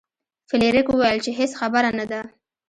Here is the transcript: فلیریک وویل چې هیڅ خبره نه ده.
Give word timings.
فلیریک 0.49 0.87
وویل 0.89 1.19
چې 1.25 1.31
هیڅ 1.39 1.51
خبره 1.59 1.89
نه 1.99 2.05
ده. 2.11 2.21